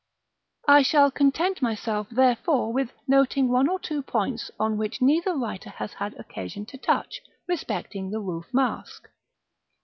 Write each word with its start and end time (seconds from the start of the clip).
I 0.67 0.81
shall 0.81 1.11
content 1.11 1.61
myself 1.61 2.07
therefore 2.09 2.73
with 2.73 2.89
noting 3.07 3.49
one 3.51 3.69
or 3.69 3.79
two 3.79 4.01
points 4.01 4.49
on 4.59 4.75
which 4.75 4.99
neither 4.99 5.35
writer 5.35 5.69
has 5.69 5.93
had 5.93 6.15
occasion 6.19 6.65
to 6.71 6.77
touch, 6.79 7.21
respecting 7.47 8.09
the 8.09 8.19
Roof 8.19 8.51
Mask. 8.51 9.07